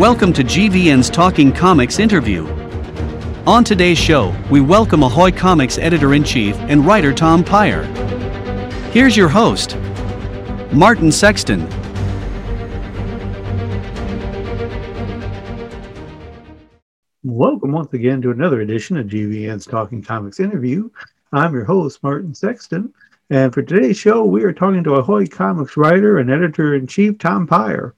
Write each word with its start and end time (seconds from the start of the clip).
Welcome 0.00 0.32
to 0.32 0.42
GVN's 0.42 1.10
Talking 1.10 1.52
Comics 1.52 1.98
interview. 1.98 2.46
On 3.46 3.62
today's 3.62 3.98
show, 3.98 4.34
we 4.50 4.62
welcome 4.62 5.02
Ahoy 5.02 5.30
Comics 5.30 5.76
editor 5.76 6.14
in 6.14 6.24
chief 6.24 6.56
and 6.56 6.86
writer 6.86 7.12
Tom 7.12 7.44
Peyer. 7.44 7.82
Here's 8.92 9.14
your 9.14 9.28
host, 9.28 9.76
Martin 10.72 11.12
Sexton. 11.12 11.68
Welcome 17.22 17.72
once 17.72 17.92
again 17.92 18.22
to 18.22 18.30
another 18.30 18.62
edition 18.62 18.96
of 18.96 19.06
GVN's 19.06 19.66
Talking 19.66 20.02
Comics 20.02 20.40
interview. 20.40 20.88
I'm 21.30 21.52
your 21.52 21.66
host, 21.66 22.02
Martin 22.02 22.34
Sexton, 22.34 22.94
and 23.28 23.52
for 23.52 23.60
today's 23.60 23.98
show, 23.98 24.24
we 24.24 24.44
are 24.44 24.52
talking 24.54 24.82
to 24.84 24.94
Ahoy 24.94 25.26
Comics 25.26 25.76
writer 25.76 26.16
and 26.16 26.30
editor 26.30 26.74
in 26.74 26.86
chief, 26.86 27.18
Tom 27.18 27.46
Peyer. 27.46 27.94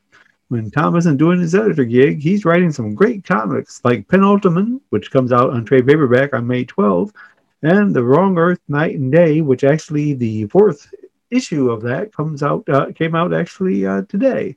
When 0.52 0.70
Tom 0.70 0.96
isn't 0.96 1.16
doing 1.16 1.40
his 1.40 1.54
editor 1.54 1.86
gig, 1.86 2.20
he's 2.20 2.44
writing 2.44 2.70
some 2.70 2.94
great 2.94 3.24
comics 3.24 3.80
like 3.84 4.06
Penultiman, 4.06 4.82
which 4.90 5.10
comes 5.10 5.32
out 5.32 5.48
on 5.48 5.64
trade 5.64 5.86
paperback 5.86 6.34
on 6.34 6.46
May 6.46 6.66
12th, 6.66 7.14
and 7.62 7.96
The 7.96 8.04
Wrong 8.04 8.36
Earth 8.36 8.60
Night 8.68 8.96
and 8.96 9.10
Day, 9.10 9.40
which 9.40 9.64
actually 9.64 10.12
the 10.12 10.44
fourth 10.48 10.92
issue 11.30 11.70
of 11.70 11.80
that 11.84 12.12
comes 12.12 12.42
out 12.42 12.68
uh, 12.68 12.92
came 12.92 13.14
out 13.14 13.32
actually 13.32 13.86
uh, 13.86 14.02
today. 14.10 14.54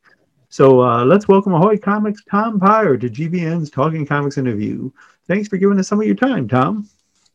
So 0.50 0.82
uh, 0.82 1.02
let's 1.06 1.28
welcome 1.28 1.54
Ahoy 1.54 1.78
Comics 1.78 2.22
Tom 2.30 2.60
Peyer 2.60 2.98
to 2.98 3.08
GVN's 3.08 3.70
Talking 3.70 4.04
Comics 4.04 4.36
interview. 4.36 4.90
Thanks 5.26 5.48
for 5.48 5.56
giving 5.56 5.78
us 5.78 5.88
some 5.88 5.98
of 5.98 6.06
your 6.06 6.14
time, 6.14 6.46
Tom. 6.46 6.86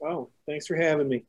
Oh, 0.04 0.30
thanks 0.46 0.68
for 0.68 0.76
having 0.76 1.10
me. 1.10 1.26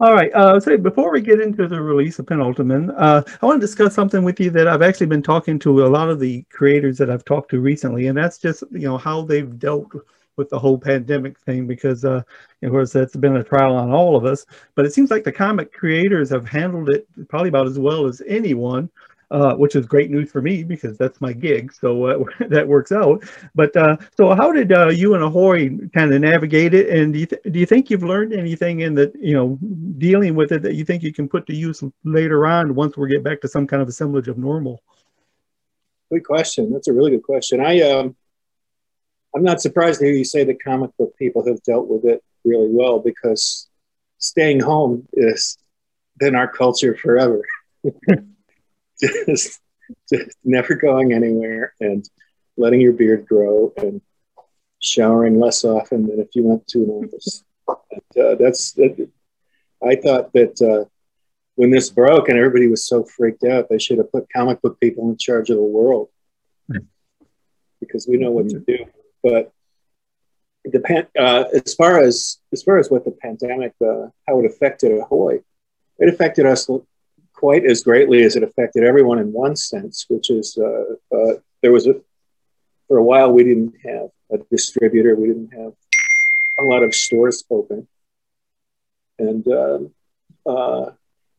All 0.00 0.12
right. 0.12 0.32
Uh, 0.34 0.58
so 0.58 0.76
before 0.76 1.12
we 1.12 1.20
get 1.20 1.40
into 1.40 1.68
the 1.68 1.80
release 1.80 2.18
of 2.18 2.26
Penultiman, 2.26 2.92
uh, 2.98 3.22
I 3.40 3.46
want 3.46 3.60
to 3.60 3.66
discuss 3.66 3.94
something 3.94 4.24
with 4.24 4.40
you 4.40 4.50
that 4.50 4.66
I've 4.66 4.82
actually 4.82 5.06
been 5.06 5.22
talking 5.22 5.56
to 5.60 5.84
a 5.84 5.86
lot 5.86 6.10
of 6.10 6.18
the 6.18 6.42
creators 6.50 6.98
that 6.98 7.10
I've 7.10 7.24
talked 7.24 7.50
to 7.52 7.60
recently, 7.60 8.08
and 8.08 8.18
that's 8.18 8.38
just 8.38 8.64
you 8.72 8.88
know 8.88 8.98
how 8.98 9.22
they've 9.22 9.56
dealt 9.56 9.92
with 10.36 10.48
the 10.50 10.58
whole 10.58 10.76
pandemic 10.76 11.38
thing 11.38 11.68
because 11.68 12.04
uh, 12.04 12.22
of 12.64 12.70
course 12.72 12.92
that's 12.92 13.14
been 13.14 13.36
a 13.36 13.44
trial 13.44 13.76
on 13.76 13.92
all 13.92 14.16
of 14.16 14.24
us. 14.24 14.44
But 14.74 14.84
it 14.84 14.92
seems 14.92 15.12
like 15.12 15.22
the 15.22 15.30
comic 15.30 15.72
creators 15.72 16.28
have 16.30 16.48
handled 16.48 16.90
it 16.90 17.06
probably 17.28 17.50
about 17.50 17.68
as 17.68 17.78
well 17.78 18.06
as 18.06 18.20
anyone 18.26 18.90
uh, 19.34 19.56
which 19.56 19.74
is 19.74 19.84
great 19.84 20.12
news 20.12 20.30
for 20.30 20.40
me 20.40 20.62
because 20.62 20.96
that's 20.96 21.20
my 21.20 21.32
gig. 21.32 21.72
So 21.72 22.04
uh, 22.04 22.24
that 22.48 22.66
works 22.66 22.92
out. 22.92 23.24
But 23.54 23.76
uh, 23.76 23.96
so, 24.16 24.32
how 24.32 24.52
did 24.52 24.70
uh, 24.72 24.90
you 24.90 25.14
and 25.14 25.24
Ahoy 25.24 25.70
kind 25.92 26.14
of 26.14 26.20
navigate 26.20 26.72
it? 26.72 26.88
And 26.88 27.12
do 27.12 27.18
you 27.18 27.26
th- 27.26 27.42
do 27.50 27.58
you 27.58 27.66
think 27.66 27.90
you've 27.90 28.04
learned 28.04 28.32
anything 28.32 28.80
in 28.80 28.94
that 28.94 29.12
you 29.16 29.34
know 29.34 29.58
dealing 29.98 30.36
with 30.36 30.52
it 30.52 30.62
that 30.62 30.76
you 30.76 30.84
think 30.84 31.02
you 31.02 31.12
can 31.12 31.28
put 31.28 31.46
to 31.48 31.54
use 31.54 31.82
later 32.04 32.46
on 32.46 32.76
once 32.76 32.96
we 32.96 33.08
get 33.08 33.24
back 33.24 33.40
to 33.40 33.48
some 33.48 33.66
kind 33.66 33.82
of 33.82 33.88
assemblage 33.88 34.28
of 34.28 34.38
normal? 34.38 34.80
Good 36.12 36.24
question. 36.24 36.72
That's 36.72 36.86
a 36.86 36.92
really 36.92 37.10
good 37.10 37.24
question. 37.24 37.60
I 37.60 37.80
um, 37.80 38.14
I'm 39.34 39.42
not 39.42 39.60
surprised 39.60 39.98
to 39.98 40.06
hear 40.06 40.14
you 40.14 40.24
say 40.24 40.44
that 40.44 40.62
comic 40.62 40.96
book 40.96 41.12
people 41.18 41.44
have 41.44 41.60
dealt 41.64 41.88
with 41.88 42.04
it 42.04 42.22
really 42.44 42.68
well 42.70 43.00
because 43.00 43.68
staying 44.18 44.60
home 44.60 45.08
has 45.18 45.58
been 46.18 46.36
our 46.36 46.46
culture 46.46 46.96
forever. 46.96 47.42
just, 49.26 49.60
just 50.10 50.36
never 50.44 50.74
going 50.74 51.12
anywhere 51.12 51.74
and 51.80 52.08
letting 52.56 52.80
your 52.80 52.92
beard 52.92 53.26
grow 53.26 53.72
and 53.76 54.00
showering 54.78 55.40
less 55.40 55.64
often 55.64 56.06
than 56.06 56.20
if 56.20 56.28
you 56.34 56.44
went 56.44 56.66
to 56.68 56.84
an 56.84 56.90
office. 56.90 57.44
And, 57.68 58.24
uh, 58.24 58.34
that's 58.36 58.72
that, 58.72 59.08
I 59.82 59.96
thought 59.96 60.32
that 60.32 60.60
uh, 60.62 60.88
when 61.56 61.70
this 61.70 61.90
broke 61.90 62.28
and 62.28 62.38
everybody 62.38 62.68
was 62.68 62.86
so 62.86 63.04
freaked 63.04 63.44
out, 63.44 63.68
they 63.68 63.78
should 63.78 63.98
have 63.98 64.12
put 64.12 64.32
comic 64.32 64.60
book 64.62 64.78
people 64.80 65.08
in 65.10 65.16
charge 65.16 65.50
of 65.50 65.56
the 65.56 65.62
world 65.62 66.08
because 67.80 68.06
we 68.08 68.16
know 68.16 68.30
what 68.30 68.48
to 68.48 68.58
do. 68.60 68.78
But 69.22 69.52
the 70.64 71.06
uh, 71.18 71.44
as 71.54 71.74
far 71.74 72.00
as 72.00 72.38
as 72.52 72.62
far 72.62 72.78
as 72.78 72.90
what 72.90 73.04
the 73.04 73.10
pandemic, 73.10 73.74
uh, 73.84 74.08
how 74.26 74.40
it 74.40 74.46
affected 74.46 74.98
Ahoy, 74.98 75.40
it 75.98 76.08
affected 76.08 76.46
us 76.46 76.68
quite 77.34 77.64
as 77.64 77.82
greatly 77.82 78.22
as 78.22 78.36
it 78.36 78.42
affected 78.42 78.84
everyone 78.84 79.18
in 79.18 79.32
one 79.32 79.56
sense, 79.56 80.06
which 80.08 80.30
is 80.30 80.56
uh, 80.58 81.16
uh, 81.16 81.34
there 81.62 81.72
was 81.72 81.86
a 81.86 82.00
for 82.88 82.98
a 82.98 83.02
while 83.02 83.32
we 83.32 83.44
didn't 83.44 83.74
have 83.84 84.08
a 84.30 84.38
distributor, 84.50 85.16
we 85.16 85.28
didn't 85.28 85.52
have 85.52 85.72
a 86.60 86.64
lot 86.64 86.82
of 86.82 86.94
stores 86.94 87.44
open, 87.50 87.86
and 89.18 89.46
uh, 89.48 89.78
uh 90.46 90.90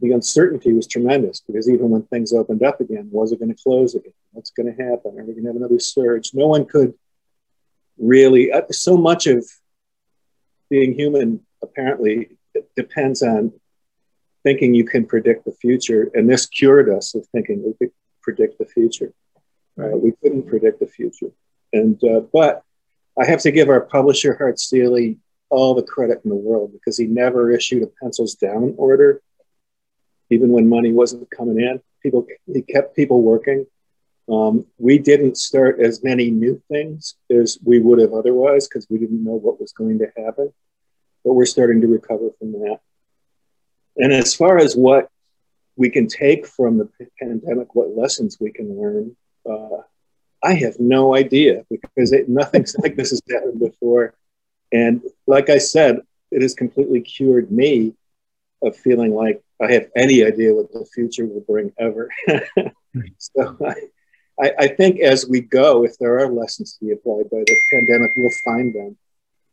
the 0.02 0.12
uncertainty 0.12 0.74
was 0.74 0.88
tremendous 0.88 1.42
because 1.48 1.70
even 1.70 1.90
when 1.90 2.04
things 2.04 2.34
opened 2.34 2.62
up 2.64 2.82
again, 2.82 3.08
was 3.12 3.32
it 3.32 3.40
going 3.40 3.54
to 3.54 3.64
close 3.64 3.96
again? 3.96 4.12
What's 4.32 4.52
going 4.52 4.68
to 4.68 4.84
happen? 4.84 5.18
Are 5.18 5.24
we 5.24 5.32
going 5.32 5.44
to 5.44 5.50
have 5.50 5.56
another 5.56 5.80
surge? 5.80 6.32
No 6.34 6.48
one 6.48 6.66
could 6.66 6.94
really. 7.98 8.52
Uh, 8.52 8.64
so 8.72 8.98
much 8.98 9.26
of 9.26 9.46
being 10.70 10.94
human 10.94 11.46
apparently 11.64 12.38
depends 12.76 13.22
on 13.24 13.54
thinking 14.46 14.76
you 14.76 14.86
can 14.86 15.06
predict 15.06 15.44
the 15.44 15.52
future. 15.52 16.12
And 16.14 16.30
this 16.30 16.46
cured 16.46 16.88
us 16.88 17.16
of 17.16 17.28
thinking 17.34 17.64
we 17.66 17.74
could 17.74 17.94
predict 18.22 18.60
the 18.60 18.66
future. 18.66 19.12
Uh, 19.78 19.98
we 19.98 20.14
couldn't 20.22 20.48
predict 20.48 20.80
the 20.80 20.88
future. 20.88 21.32
And 21.74 22.02
uh, 22.04 22.22
but 22.32 22.64
I 23.20 23.26
have 23.26 23.42
to 23.42 23.52
give 23.52 23.70
our 23.70 23.82
publisher 23.82 24.36
Hart 24.38 24.60
Seely 24.60 25.18
all 25.50 25.74
the 25.74 25.84
credit 25.84 26.22
in 26.24 26.30
the 26.30 26.36
world 26.36 26.72
because 26.74 26.98
he 26.98 27.08
never 27.08 27.52
issued 27.52 27.84
a 27.84 27.88
pencils 28.02 28.36
down 28.36 28.76
order, 28.78 29.22
even 30.30 30.50
when 30.50 30.70
money 30.70 30.94
wasn't 30.94 31.30
coming 31.32 31.60
in. 31.60 31.82
People 32.04 32.28
he 32.46 32.62
kept 32.62 32.96
people 32.96 33.22
working. 33.22 33.66
Um, 34.32 34.66
we 34.78 34.98
didn't 35.00 35.38
start 35.38 35.80
as 35.80 36.04
many 36.04 36.32
new 36.32 36.62
things 36.70 37.16
as 37.30 37.60
we 37.64 37.80
would 37.80 38.00
have 38.00 38.14
otherwise 38.14 38.68
because 38.68 38.88
we 38.90 39.00
didn't 39.00 39.24
know 39.24 39.36
what 39.36 39.60
was 39.60 39.72
going 39.72 40.00
to 40.00 40.08
happen. 40.18 40.54
But 41.24 41.34
we're 41.34 41.46
starting 41.46 41.82
to 41.82 41.88
recover 41.88 42.30
from 42.40 42.52
that. 42.54 42.80
And 43.98 44.12
as 44.12 44.36
far 44.36 44.58
as 44.58 44.76
what 44.76 45.10
we 45.76 45.90
can 45.90 46.08
take 46.08 46.46
from 46.46 46.78
the 46.78 46.90
pandemic, 47.20 47.76
what 47.76 47.96
lessons 47.96 48.38
we 48.40 48.52
can 48.52 48.80
learn, 48.80 49.16
uh, 49.50 49.82
I 50.44 50.54
have 50.56 50.80
no 50.80 51.16
idea 51.16 51.66
because 51.70 52.12
it, 52.12 52.30
nothing 52.30 52.66
like 52.80 52.96
this 52.96 53.12
has 53.12 53.22
happened 53.30 53.60
before. 53.60 54.14
And 54.72 55.02
like 55.28 55.50
I 55.50 55.58
said, 55.58 56.02
it 56.32 56.42
has 56.42 56.54
completely 56.54 57.02
cured 57.02 57.52
me 57.52 57.94
of 58.62 58.76
feeling 58.76 59.14
like 59.14 59.42
I 59.62 59.72
have 59.72 59.88
any 59.96 60.24
idea 60.24 60.54
what 60.54 60.72
the 60.72 60.86
future 60.94 61.26
will 61.26 61.42
bring 61.42 61.72
ever. 61.80 62.10
so 63.18 63.58
I, 64.40 64.52
I, 64.60 64.68
think 64.68 65.00
as 65.00 65.28
we 65.28 65.42
go, 65.42 65.86
if 65.86 65.98
there 65.98 66.20
are 66.20 66.30
lessons 66.30 66.74
to 66.74 66.86
be 66.86 66.92
applied 66.92 67.30
by 67.30 67.44
the 67.46 67.60
pandemic, 67.72 68.12
we'll 68.18 68.32
find 68.44 68.74
them. 68.74 68.98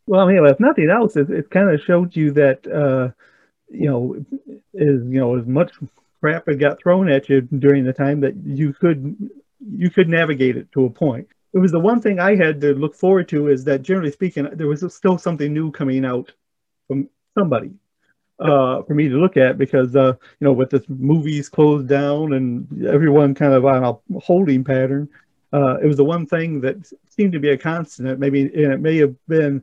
Well, 0.07 0.21
I 0.21 0.33
mean, 0.33 0.45
if 0.45 0.59
nothing 0.59 0.91
else, 0.91 1.17
it, 1.17 1.31
it 1.31 1.51
kind 1.51 1.71
of 1.71 1.81
showed 1.81 2.17
you 2.17 2.33
that 2.33 2.67
uh, 2.67 3.11
you 3.73 3.89
know, 3.89 4.15
is 4.75 5.03
you 5.05 5.21
know 5.21 5.39
as 5.39 5.47
much 5.47 5.73
crap 6.21 6.47
had 6.47 6.61
got 6.61 6.81
thrown 6.81 7.11
at 7.11 7.29
you 7.29 7.41
during 7.41 7.85
the 7.85 7.93
time 7.93 8.21
that 8.21 8.35
you 8.45 8.73
could 8.73 9.17
you 9.61 9.91
could 9.91 10.09
navigate 10.09 10.57
it 10.57 10.71
to 10.73 10.85
a 10.85 10.91
point. 10.91 11.27
It 11.53 11.59
was 11.59 11.73
the 11.73 11.81
one 11.81 12.01
thing 12.01 12.19
I 12.19 12.37
had 12.37 12.61
to 12.63 12.75
look 12.75 12.95
forward 12.95 13.29
to 13.29 13.49
is 13.49 13.65
that 13.65 13.83
generally 13.83 14.11
speaking, 14.11 14.49
there 14.55 14.69
was 14.69 14.85
still 14.95 15.19
something 15.19 15.53
new 15.53 15.71
coming 15.71 16.05
out 16.05 16.33
from 16.89 17.09
somebody 17.37 17.73
uh, 18.41 18.83
for 18.83 18.95
me 18.95 19.09
to 19.09 19.17
look 19.17 19.37
at 19.37 19.59
because 19.59 19.95
uh, 19.95 20.15
you 20.41 20.45
know 20.45 20.53
with 20.53 20.71
the 20.71 20.85
movies 20.89 21.49
closed 21.49 21.89
down 21.89 22.33
and 22.33 22.87
everyone 22.87 23.35
kind 23.35 23.53
of 23.53 23.65
on 23.65 23.85
a 23.85 24.21
holding 24.21 24.65
pattern, 24.65 25.09
uh, 25.53 25.77
it 25.83 25.87
was 25.87 25.97
the 25.97 26.05
one 26.05 26.27
thing 26.27 26.61
that 26.61 26.77
seemed 27.09 27.33
to 27.33 27.41
be 27.41 27.51
a 27.51 27.59
constant. 27.59 28.19
Maybe 28.19 28.43
and 28.43 28.73
it 28.73 28.81
may 28.81 28.97
have 28.99 29.15
been 29.29 29.63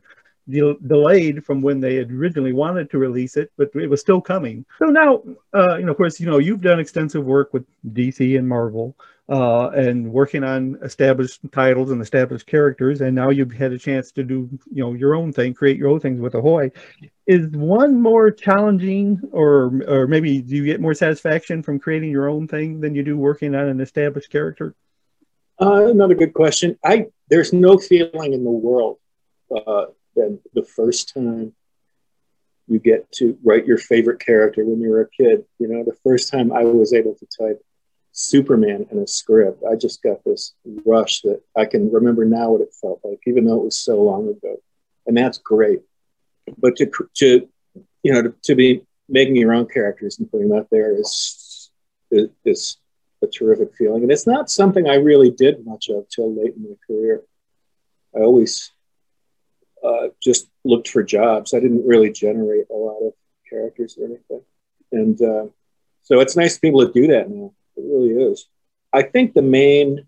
de- 0.50 0.76
delayed 0.86 1.44
from 1.44 1.62
when 1.62 1.80
they 1.80 1.96
had 1.96 2.10
originally 2.10 2.52
wanted 2.52 2.90
to 2.90 2.98
release 2.98 3.36
it, 3.36 3.50
but 3.56 3.70
it 3.74 3.88
was 3.88 4.00
still 4.00 4.20
coming. 4.20 4.64
So 4.78 4.86
now, 4.86 5.22
uh, 5.54 5.76
you 5.78 5.84
know, 5.84 5.92
of 5.92 5.96
course, 5.96 6.20
you 6.20 6.26
know, 6.26 6.38
you've 6.38 6.60
done 6.60 6.80
extensive 6.80 7.24
work 7.24 7.52
with 7.52 7.64
DC 7.92 8.38
and 8.38 8.48
Marvel, 8.48 8.96
uh, 9.30 9.70
and 9.70 10.12
working 10.12 10.42
on 10.42 10.76
established 10.82 11.40
titles 11.52 11.92
and 11.92 12.02
established 12.02 12.46
characters, 12.46 13.00
and 13.00 13.14
now 13.14 13.30
you've 13.30 13.52
had 13.52 13.72
a 13.72 13.78
chance 13.78 14.10
to 14.12 14.24
do, 14.24 14.48
you 14.72 14.82
know, 14.82 14.92
your 14.92 15.14
own 15.14 15.32
thing, 15.32 15.54
create 15.54 15.76
your 15.76 15.88
own 15.88 16.00
things 16.00 16.20
with 16.20 16.34
Ahoy. 16.34 16.72
Is 17.26 17.46
one 17.50 18.00
more 18.00 18.32
challenging, 18.32 19.20
or 19.30 19.82
or 19.86 20.08
maybe 20.08 20.40
do 20.42 20.56
you 20.56 20.64
get 20.64 20.80
more 20.80 20.94
satisfaction 20.94 21.62
from 21.62 21.78
creating 21.78 22.10
your 22.10 22.28
own 22.28 22.48
thing 22.48 22.80
than 22.80 22.96
you 22.96 23.04
do 23.04 23.16
working 23.16 23.54
on 23.54 23.68
an 23.68 23.80
established 23.80 24.30
character? 24.30 24.74
Uh, 25.60 25.86
another 25.86 26.16
good 26.16 26.34
question. 26.34 26.76
I 26.84 27.06
there's 27.28 27.52
no 27.52 27.78
feeling 27.78 28.32
in 28.32 28.42
the 28.42 28.50
world 28.50 28.98
uh, 29.54 29.86
than 30.16 30.40
the 30.54 30.64
first 30.64 31.12
time 31.14 31.54
you 32.66 32.78
get 32.78 33.10
to 33.12 33.36
write 33.42 33.66
your 33.66 33.78
favorite 33.78 34.20
character 34.20 34.64
when 34.64 34.80
you 34.80 34.90
were 34.90 35.02
a 35.02 35.10
kid. 35.10 35.44
You 35.58 35.68
know, 35.68 35.82
the 35.84 35.96
first 36.04 36.30
time 36.30 36.52
I 36.52 36.62
was 36.62 36.92
able 36.92 37.14
to 37.16 37.26
type 37.26 37.60
Superman 38.12 38.86
in 38.90 38.98
a 38.98 39.06
script, 39.06 39.62
I 39.68 39.74
just 39.74 40.02
got 40.02 40.24
this 40.24 40.54
rush 40.84 41.22
that 41.22 41.40
I 41.56 41.64
can 41.64 41.90
remember 41.90 42.24
now 42.24 42.50
what 42.52 42.60
it 42.60 42.74
felt 42.80 43.00
like, 43.04 43.20
even 43.26 43.44
though 43.44 43.56
it 43.56 43.64
was 43.64 43.78
so 43.78 44.02
long 44.02 44.28
ago. 44.28 44.56
And 45.06 45.16
that's 45.16 45.38
great. 45.38 45.80
But 46.58 46.76
to, 46.76 46.90
to 47.14 47.48
you 48.02 48.12
know, 48.12 48.22
to, 48.22 48.34
to 48.44 48.54
be 48.54 48.82
making 49.08 49.36
your 49.36 49.52
own 49.52 49.66
characters 49.66 50.18
and 50.18 50.30
putting 50.30 50.48
them 50.48 50.58
out 50.58 50.68
there 50.70 50.94
is, 50.94 51.70
is, 52.44 52.76
a 53.22 53.26
terrific 53.26 53.74
feeling. 53.76 54.02
And 54.02 54.10
it's 54.10 54.26
not 54.26 54.50
something 54.50 54.88
I 54.88 54.94
really 54.94 55.30
did 55.30 55.66
much 55.66 55.90
of 55.90 56.08
till 56.08 56.34
late 56.34 56.54
in 56.56 56.62
my 56.62 56.76
career. 56.86 57.22
I 58.16 58.20
always 58.20 58.70
uh, 59.84 60.08
just 60.22 60.48
looked 60.64 60.88
for 60.88 61.02
jobs. 61.02 61.54
I 61.54 61.60
didn't 61.60 61.86
really 61.86 62.10
generate 62.12 62.66
a 62.70 62.74
lot 62.74 63.00
of 63.00 63.12
characters 63.48 63.96
or 63.98 64.06
anything. 64.06 64.42
And 64.92 65.20
uh, 65.22 65.46
so 66.02 66.20
it's 66.20 66.36
nice 66.36 66.54
to 66.54 66.60
be 66.60 66.68
able 66.68 66.86
to 66.86 66.92
do 66.92 67.06
that 67.08 67.30
now. 67.30 67.52
It 67.76 67.84
really 67.84 68.10
is. 68.32 68.48
I 68.92 69.02
think 69.02 69.34
the 69.34 69.42
main 69.42 70.06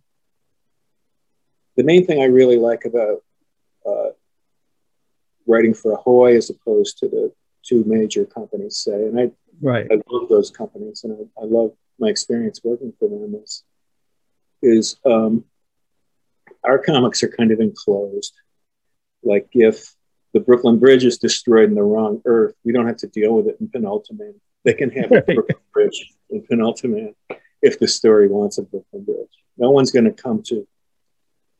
the 1.77 1.85
main 1.85 2.07
thing 2.07 2.21
I 2.21 2.27
really 2.27 2.59
like 2.59 2.85
about 2.85 3.23
uh, 3.87 4.11
writing 5.47 5.73
for 5.73 5.93
Ahoy 5.93 6.37
as 6.37 6.51
opposed 6.51 6.99
to 6.99 7.09
the 7.09 7.33
two 7.63 7.83
major 7.87 8.27
companies 8.27 8.77
say, 8.79 9.07
and 9.07 9.19
I 9.19 9.31
right 9.61 9.87
I 9.91 10.01
love 10.11 10.29
those 10.29 10.51
companies 10.51 11.05
and 11.05 11.29
I, 11.39 11.43
I 11.43 11.45
love 11.45 11.73
my 11.99 12.09
experience 12.09 12.61
working 12.65 12.93
for 12.99 13.09
them 13.09 13.35
is 13.43 13.65
is 14.63 14.97
um, 15.05 15.45
our 16.65 16.79
comics 16.79 17.23
are 17.23 17.29
kind 17.29 17.51
of 17.53 17.61
enclosed. 17.61 18.35
Like 19.23 19.49
if 19.53 19.95
the 20.33 20.41
Brooklyn 20.41 20.79
Bridge 20.79 21.05
is 21.05 21.19
destroyed 21.19 21.69
in 21.69 21.75
the 21.75 21.83
wrong 21.83 22.23
Earth, 22.25 22.55
we 22.65 22.73
don't 22.73 22.87
have 22.87 22.97
to 22.99 23.07
deal 23.07 23.35
with 23.35 23.49
it 23.49 23.57
in 23.61 23.69
Penultiman. 23.69 24.35
They 24.65 24.75
can 24.75 24.91
have 24.91 25.13
a 25.13 25.23
Brooklyn 25.23 25.59
Bridge 25.73 26.13
in 26.31 26.43
Penultiman 26.43 27.15
if 27.61 27.79
the 27.79 27.89
story 27.89 28.29
wants 28.29 28.59
a 28.59 28.63
Brooklyn 28.63 29.05
Bridge. 29.05 29.29
No 29.59 29.71
one's 29.71 29.91
going 29.91 30.05
to 30.05 30.13
come 30.13 30.43
to 30.45 30.67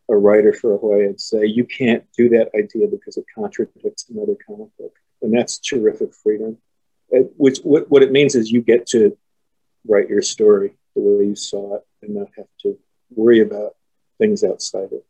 a 0.09 0.17
writer 0.17 0.53
for 0.53 0.73
a 0.73 0.77
Ahoy 0.77 1.07
and 1.07 1.21
say, 1.21 1.47
you 1.47 1.65
can't 1.65 2.05
do 2.17 2.29
that 2.31 2.51
idea 2.55 2.87
because 2.87 3.17
it 3.17 3.25
contradicts 3.35 4.09
another 4.09 4.35
comic 4.47 4.69
book. 4.79 4.95
And 5.21 5.33
that's 5.33 5.59
terrific 5.59 6.15
freedom. 6.15 6.59
It, 7.11 7.33
which 7.37 7.59
what, 7.61 7.91
what 7.91 8.03
it 8.03 8.11
means 8.11 8.35
is 8.35 8.51
you 8.51 8.63
get 8.63 8.87
to 8.89 9.17
write 9.87 10.09
your 10.09 10.23
story 10.23 10.75
the 10.95 11.03
way 11.03 11.27
you 11.27 11.37
saw 11.37 11.77
it 11.77 11.83
and 12.03 12.15
not 12.15 12.29
have 12.37 12.47
to 12.63 12.79
worry 13.15 13.41
about 13.41 13.77
things 14.19 14.45
outside 14.45 14.93
it. 14.93 15.05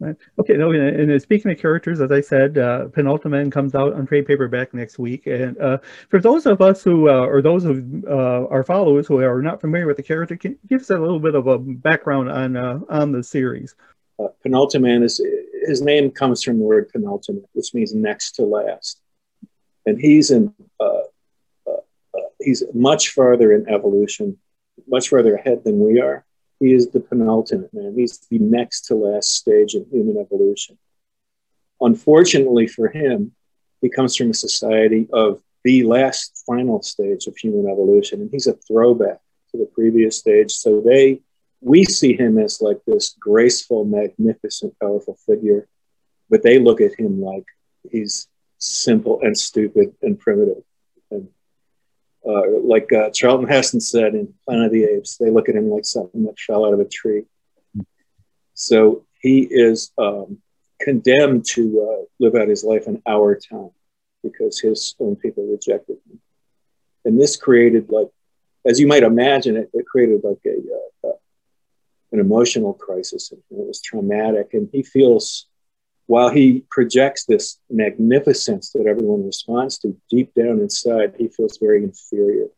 Right. 0.00 0.16
Okay. 0.40 0.54
No, 0.54 0.72
and, 0.72 1.10
and, 1.10 1.22
speaking 1.22 1.52
of 1.52 1.58
characters, 1.58 2.00
as 2.00 2.10
I 2.10 2.20
said, 2.20 2.58
uh, 2.58 2.86
Penultiman 2.88 3.52
comes 3.52 3.76
out 3.76 3.92
on 3.92 4.06
trade 4.06 4.26
paperback 4.26 4.74
next 4.74 4.98
week. 4.98 5.26
And 5.26 5.56
uh, 5.58 5.78
for 6.10 6.20
those 6.20 6.46
of 6.46 6.60
us 6.60 6.82
who, 6.82 7.08
uh, 7.08 7.26
or 7.26 7.40
those 7.40 7.64
of 7.64 8.04
uh, 8.04 8.46
our 8.48 8.64
followers 8.64 9.06
who 9.06 9.22
are 9.22 9.40
not 9.40 9.60
familiar 9.60 9.86
with 9.86 9.96
the 9.96 10.02
character, 10.02 10.36
can 10.36 10.58
give 10.66 10.80
us 10.80 10.90
a 10.90 10.98
little 10.98 11.20
bit 11.20 11.36
of 11.36 11.46
a 11.46 11.58
background 11.58 12.28
on 12.28 12.56
uh, 12.56 12.80
on 12.88 13.12
the 13.12 13.22
series. 13.22 13.76
Uh, 14.18 14.28
Penultiman 14.44 15.04
is 15.04 15.24
his 15.66 15.80
name 15.80 16.10
comes 16.10 16.42
from 16.42 16.58
the 16.58 16.64
word 16.64 16.88
penultimate, 16.88 17.48
which 17.52 17.72
means 17.72 17.94
next 17.94 18.32
to 18.32 18.42
last, 18.42 19.00
and 19.86 20.00
he's 20.00 20.32
in 20.32 20.52
he's 22.40 22.64
much 22.74 23.10
farther 23.10 23.52
in 23.52 23.68
evolution, 23.68 24.36
much 24.88 25.08
further 25.08 25.36
ahead 25.36 25.62
than 25.64 25.78
we 25.78 26.00
are 26.00 26.24
he 26.64 26.72
is 26.72 26.88
the 26.88 27.00
penultimate 27.00 27.74
man. 27.74 27.92
He's 27.94 28.18
the 28.30 28.38
next 28.38 28.86
to 28.86 28.94
last 28.94 29.34
stage 29.34 29.74
in 29.74 29.84
human 29.90 30.16
evolution. 30.16 30.78
Unfortunately 31.78 32.66
for 32.66 32.88
him, 32.88 33.32
he 33.82 33.90
comes 33.90 34.16
from 34.16 34.30
a 34.30 34.34
society 34.34 35.06
of 35.12 35.42
the 35.62 35.82
last 35.82 36.42
final 36.46 36.80
stage 36.80 37.26
of 37.26 37.36
human 37.36 37.70
evolution, 37.70 38.22
and 38.22 38.30
he's 38.30 38.46
a 38.46 38.54
throwback 38.54 39.18
to 39.50 39.58
the 39.58 39.66
previous 39.66 40.16
stage. 40.16 40.52
So 40.52 40.80
they, 40.80 41.20
we 41.60 41.84
see 41.84 42.16
him 42.16 42.38
as 42.38 42.62
like 42.62 42.80
this 42.86 43.14
graceful, 43.20 43.84
magnificent, 43.84 44.74
powerful 44.80 45.18
figure, 45.26 45.68
but 46.30 46.42
they 46.42 46.58
look 46.58 46.80
at 46.80 46.98
him 46.98 47.20
like 47.20 47.44
he's 47.90 48.26
simple 48.56 49.20
and 49.20 49.36
stupid 49.36 49.94
and 50.00 50.18
primitive. 50.18 50.62
Uh, 52.26 52.58
like 52.62 52.90
uh, 52.92 53.10
Charlton 53.10 53.46
Heston 53.48 53.80
said 53.80 54.14
in 54.14 54.32
Planet 54.46 54.66
of 54.66 54.72
the 54.72 54.84
Apes, 54.84 55.18
they 55.18 55.30
look 55.30 55.48
at 55.48 55.56
him 55.56 55.68
like 55.68 55.84
something 55.84 56.24
that 56.24 56.38
fell 56.38 56.64
out 56.64 56.72
of 56.72 56.80
a 56.80 56.86
tree. 56.86 57.24
So 58.54 59.04
he 59.20 59.40
is 59.40 59.90
um, 59.98 60.38
condemned 60.80 61.44
to 61.50 61.62
uh, 61.88 62.04
live 62.20 62.34
out 62.34 62.48
his 62.48 62.64
life 62.64 62.86
in 62.86 63.02
our 63.06 63.34
time 63.38 63.70
because 64.22 64.58
his 64.58 64.94
own 64.98 65.16
people 65.16 65.46
rejected 65.46 65.98
him. 66.08 66.20
And 67.04 67.20
this 67.20 67.36
created, 67.36 67.90
like, 67.90 68.08
as 68.64 68.80
you 68.80 68.86
might 68.86 69.02
imagine, 69.02 69.56
it, 69.56 69.70
it 69.74 69.86
created 69.86 70.22
like 70.24 70.38
a, 70.46 70.56
uh, 70.56 71.08
uh, 71.08 71.16
an 72.12 72.20
emotional 72.20 72.72
crisis. 72.72 73.32
And 73.32 73.42
it 73.50 73.66
was 73.66 73.82
traumatic. 73.82 74.54
And 74.54 74.70
he 74.72 74.82
feels 74.82 75.46
while 76.06 76.28
he 76.28 76.64
projects 76.70 77.24
this 77.24 77.58
magnificence 77.70 78.70
that 78.72 78.86
everyone 78.86 79.24
responds 79.24 79.78
to, 79.78 79.96
deep 80.10 80.34
down 80.34 80.60
inside, 80.60 81.14
he 81.18 81.28
feels 81.28 81.58
very 81.58 81.82
inferior. 81.82 82.48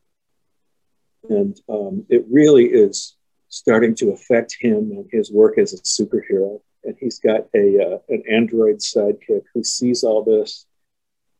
And 1.28 1.60
um, 1.68 2.04
it 2.08 2.24
really 2.30 2.64
is 2.66 3.16
starting 3.48 3.94
to 3.96 4.10
affect 4.10 4.56
him 4.60 4.90
and 4.90 5.06
his 5.12 5.30
work 5.30 5.58
as 5.58 5.72
a 5.72 5.78
superhero. 5.78 6.60
And 6.84 6.96
he's 6.98 7.18
got 7.18 7.46
a, 7.54 7.94
uh, 7.94 7.98
an 8.08 8.22
android 8.30 8.76
sidekick 8.76 9.42
who 9.54 9.62
sees 9.62 10.02
all 10.02 10.24
this 10.24 10.66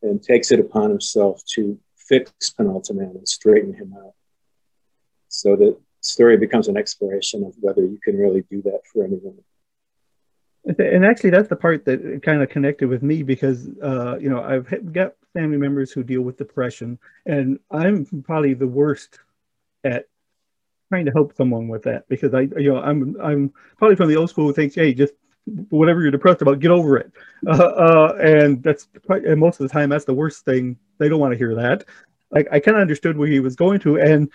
and 0.03 0.23
takes 0.23 0.53
it 0.53 0.61
upon 0.61 0.91
himself 0.91 1.43
to 1.55 1.79
fix 1.97 2.33
Penultiman 2.59 3.17
and 3.17 3.29
straighten 3.29 3.75
him 3.75 3.95
out. 3.99 4.15
So 5.29 5.57
the 5.57 5.79
story 6.01 6.37
becomes 6.37 6.69
an 6.69 6.77
exploration 6.77 7.45
of 7.45 7.55
whether 7.61 7.83
you 7.83 7.99
can 8.03 8.17
really 8.17 8.45
do 8.49 8.63
that 8.63 8.81
for 8.93 9.05
anyone. 9.05 9.39
And 10.67 11.05
actually, 11.07 11.31
that's 11.31 11.49
the 11.49 11.57
part 11.57 11.85
that 11.85 12.23
kind 12.25 12.43
of 12.43 12.49
connected 12.49 12.89
with 12.89 13.03
me 13.03 13.23
because, 13.23 13.69
uh, 13.83 14.19
you 14.19 14.29
know, 14.29 14.43
I've 14.43 14.93
got 14.93 15.15
family 15.33 15.59
members 15.59 15.93
who 15.93 16.03
deal 16.03 16.23
with 16.23 16.39
depression, 16.39 16.99
and 17.25 17.61
I'm 17.71 18.05
probably 18.25 18.55
the 18.55 18.67
worst 18.67 19.21
at 19.85 20.07
trying 20.89 21.05
to 21.07 21.13
help 21.13 21.37
someone 21.37 21.69
with 21.69 21.85
that 21.85 22.09
because 22.09 22.35
I, 22.35 22.43
you 22.43 22.73
know, 22.73 22.79
I'm 22.79 23.17
I'm 23.21 23.53
probably 23.79 23.97
from 23.97 24.09
the 24.09 24.17
old 24.17 24.31
school 24.31 24.47
who 24.47 24.53
thinks, 24.53 24.75
hey, 24.75 24.93
just 24.93 25.15
whatever 25.71 26.03
you're 26.03 26.11
depressed 26.11 26.43
about, 26.43 26.59
get 26.59 26.71
over 26.71 26.97
it. 26.97 27.13
Uh, 27.47 27.53
uh, 27.53 28.19
and 28.21 28.63
that's 28.63 28.89
and 29.09 29.39
most 29.39 29.61
of 29.61 29.69
the 29.69 29.73
time 29.73 29.91
that's 29.91 30.05
the 30.05 30.15
worst 30.15 30.45
thing. 30.45 30.77
They 30.99 31.09
don't 31.09 31.21
want 31.21 31.33
to 31.33 31.39
hear 31.39 31.55
that. 31.55 31.85
Like 32.31 32.49
I 32.51 32.59
kind 32.59 32.77
of 32.77 32.81
understood 32.81 33.17
where 33.17 33.29
he 33.29 33.39
was 33.39 33.55
going 33.55 33.79
to, 33.81 33.99
and 34.01 34.33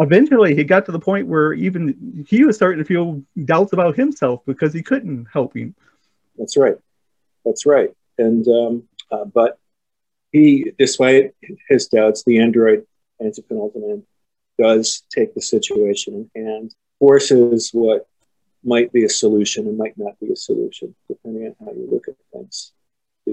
eventually 0.00 0.54
he 0.54 0.64
got 0.64 0.86
to 0.86 0.92
the 0.92 0.98
point 0.98 1.26
where 1.26 1.52
even 1.52 2.24
he 2.28 2.44
was 2.44 2.56
starting 2.56 2.78
to 2.78 2.84
feel 2.84 3.22
doubts 3.44 3.72
about 3.72 3.96
himself 3.96 4.40
because 4.46 4.72
he 4.72 4.82
couldn't 4.82 5.26
help 5.32 5.56
him. 5.56 5.74
That's 6.38 6.56
right. 6.56 6.76
That's 7.44 7.66
right. 7.66 7.90
And 8.18 8.46
um, 8.48 8.82
uh, 9.10 9.24
but 9.24 9.58
he, 10.32 10.72
despite 10.78 11.34
his 11.68 11.88
doubts, 11.88 12.24
the 12.24 12.38
android 12.38 12.86
anti-penultimate 13.20 14.04
does 14.58 15.02
take 15.10 15.34
the 15.34 15.40
situation 15.40 16.30
and 16.34 16.74
forces 16.98 17.70
what 17.72 18.06
might 18.62 18.92
be 18.92 19.04
a 19.04 19.08
solution 19.08 19.66
and 19.66 19.78
might 19.78 19.96
not 19.96 20.18
be 20.20 20.30
a 20.32 20.36
solution, 20.36 20.94
depending 21.08 21.46
on 21.46 21.66
how 21.66 21.72
you 21.72 21.88
look 21.90 22.08
at 22.08 22.14
things. 22.32 22.72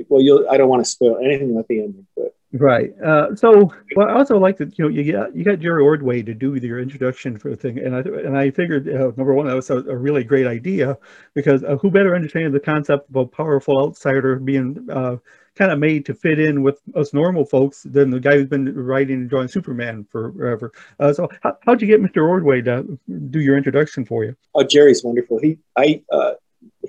Well, 0.09 0.21
you'll, 0.21 0.47
I 0.49 0.57
don't 0.57 0.69
want 0.69 0.83
to 0.83 0.89
spoil 0.89 1.17
anything 1.17 1.51
about 1.51 1.67
the 1.67 1.79
ending, 1.79 2.07
but 2.15 2.33
Right. 2.53 2.93
Uh, 3.01 3.35
so, 3.35 3.73
well, 3.95 4.07
I 4.07 4.13
also 4.13 4.37
like 4.37 4.55
that 4.57 4.77
you 4.79 4.85
know 4.85 4.89
you 4.89 5.11
got 5.11 5.35
you 5.35 5.43
got 5.43 5.59
Jerry 5.59 5.83
Ordway 5.83 6.21
to 6.23 6.33
do 6.33 6.55
your 6.55 6.79
introduction 6.79 7.37
for 7.37 7.49
the 7.49 7.57
thing, 7.57 7.77
and 7.77 7.93
I 7.93 7.99
and 7.99 8.37
I 8.37 8.51
figured 8.51 8.87
uh, 8.87 9.11
number 9.17 9.33
one 9.33 9.47
that 9.47 9.55
was 9.55 9.69
a, 9.69 9.79
a, 9.79 9.95
really 9.95 10.23
great 10.23 10.47
idea 10.47 10.97
because 11.33 11.65
uh, 11.65 11.75
who 11.75 11.91
better 11.91 12.15
understands 12.15 12.53
the 12.53 12.59
concept 12.61 13.09
of 13.09 13.15
a 13.17 13.25
powerful 13.25 13.77
outsider 13.83 14.37
being 14.37 14.87
uh, 14.89 15.17
kind 15.55 15.71
of 15.73 15.79
made 15.79 16.05
to 16.05 16.13
fit 16.13 16.39
in 16.39 16.63
with 16.63 16.79
us 16.95 17.13
normal 17.13 17.43
folks 17.43 17.83
than 17.83 18.11
the 18.11 18.19
guy 18.19 18.37
who's 18.37 18.47
been 18.47 18.73
writing 18.73 19.15
and 19.15 19.29
drawing 19.29 19.49
Superman 19.49 20.07
forever. 20.09 20.71
Uh, 21.01 21.11
so, 21.11 21.27
how, 21.43 21.57
how'd 21.65 21.81
you 21.81 21.87
get 21.87 22.01
Mr. 22.01 22.25
Ordway 22.25 22.61
to 22.61 22.97
do 23.29 23.41
your 23.41 23.57
introduction 23.57 24.05
for 24.05 24.23
you? 24.23 24.37
Oh, 24.55 24.63
Jerry's 24.63 25.03
wonderful. 25.03 25.37
He 25.39 25.59
I 25.75 26.01
uh, 26.09 26.35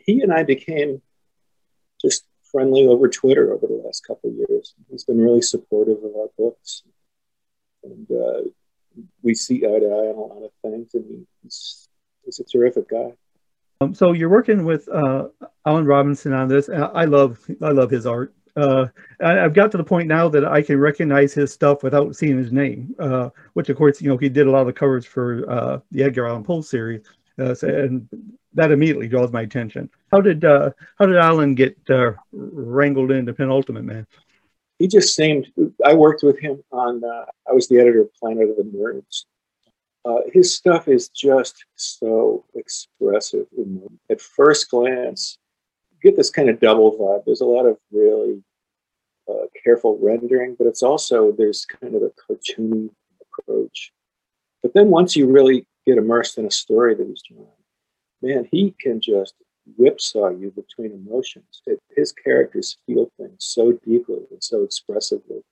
he 0.05 0.21
and 0.21 0.33
I 0.33 0.45
became 0.45 1.03
just 2.01 2.28
friendly 2.51 2.87
over 2.87 3.09
Twitter 3.09 3.53
over 3.53 3.67
the 3.67 3.83
last 3.85 4.07
couple 4.07 4.31
years. 4.31 4.75
He's 4.91 5.05
been 5.05 5.21
really 5.21 5.43
supportive 5.43 5.99
of 5.99 6.15
our 6.17 6.29
books, 6.37 6.83
and 7.85 8.11
uh, 8.11 8.49
we 9.23 9.35
see 9.35 9.65
eye 9.65 9.79
to 9.79 9.87
eye 9.87 10.11
on 10.11 10.17
a 10.17 10.35
lot 10.35 10.45
of 10.45 10.51
things. 10.63 10.95
And 10.95 11.27
he's 11.43 11.89
he's 12.25 12.41
a 12.41 12.45
terrific 12.45 12.89
guy. 12.89 13.13
Um, 13.81 13.95
so 13.95 14.13
you're 14.13 14.29
working 14.29 14.65
with 14.65 14.89
uh, 14.89 15.29
Alan 15.65 15.85
Robinson 15.85 16.33
on 16.33 16.49
this. 16.49 16.69
I 16.69 17.05
love 17.05 17.39
I 17.63 17.71
love 17.71 17.91
his 17.91 18.07
art. 18.07 18.35
Uh, 18.57 18.89
I've 19.21 19.55
got 19.55 19.71
to 19.71 19.77
the 19.77 19.85
point 19.85 20.09
now 20.09 20.29
that 20.31 20.45
I 20.45 20.63
can 20.63 20.81
recognize 20.81 21.33
his 21.33 21.53
stuff 21.53 21.85
without 21.85 22.17
seeing 22.17 22.37
his 22.37 22.51
name, 22.51 22.93
uh, 22.99 23.31
which 23.53 23.69
of 23.69 23.77
course, 23.77 24.03
you 24.03 24.09
know, 24.09 24.17
he 24.17 24.29
did 24.29 24.49
a 24.49 24.51
lot 24.51 24.67
of 24.67 24.75
covers 24.75 25.07
for 25.07 25.49
uh, 25.49 25.79
the 25.93 26.03
Edgar 26.03 26.27
Allan 26.27 26.43
Poe 26.43 26.61
series. 26.61 27.03
Uh, 27.39 27.55
and 27.63 28.09
that 28.59 28.73
immediately 28.73 29.09
draws 29.09 29.33
my 29.33 29.43
attention. 29.43 29.89
How 30.13 30.21
did 30.21 30.45
uh, 30.45 30.71
how 30.99 31.07
did 31.07 31.17
Alan 31.17 31.55
get 31.55 31.77
uh, 31.89 32.13
wrangled 32.33 33.11
into 33.11 33.33
Penultimate 33.33 33.85
Man? 33.85 34.07
He 34.79 34.87
just 34.87 35.15
seemed. 35.15 35.53
I 35.85 35.95
worked 35.95 36.23
with 36.23 36.39
him 36.39 36.63
on. 36.71 37.03
Uh, 37.03 37.25
I 37.49 37.53
was 37.53 37.69
the 37.69 37.79
editor 37.79 38.03
of 38.03 38.15
Planet 38.15 38.51
of 38.51 38.57
the 38.57 38.65
Nerds. 38.65 39.25
Uh, 40.05 40.21
his 40.33 40.55
stuff 40.55 40.89
is 40.89 41.09
just 41.09 41.65
so 41.77 42.45
expressive. 42.55 43.47
At 44.11 44.21
first 44.21 44.71
glance, 44.71 45.39
you 45.93 46.11
get 46.11 46.17
this 46.17 46.31
kind 46.31 46.49
of 46.49 46.61
double 46.61 46.97
vibe. 46.97 47.25
There's 47.25 47.41
a 47.41 47.47
lot 47.47 47.67
of 47.67 47.77
really 47.93 48.43
uh, 49.29 49.47
careful 49.63 49.99
rendering, 50.01 50.55
but 50.57 50.67
it's 50.67 50.83
also 50.83 51.33
there's 51.33 51.67
kind 51.67 51.95
of 51.95 52.03
a 52.03 52.11
cartoony 52.11 52.91
approach. 53.21 53.93
But 54.63 54.73
then 54.75 54.89
once 54.89 55.15
you 55.15 55.27
really 55.27 55.67
get 55.87 55.99
immersed 55.99 56.39
in 56.39 56.47
a 56.47 56.51
story 56.51 56.95
that 56.95 57.07
he's 57.07 57.23
drawing, 57.29 57.58
man, 58.23 58.49
he 58.51 58.75
can 58.81 59.01
just 59.01 59.35
whipsaw 59.77 60.31
you 60.31 60.51
between 60.51 60.93
emotions. 60.93 61.63
It, 61.67 61.81
his 61.95 62.13
characters 62.13 62.79
feel 62.87 63.11
things 63.19 63.37
so 63.45 63.73
deeply 63.73 64.23
and 64.31 64.43
so 64.43 64.63
expressively 64.63 65.43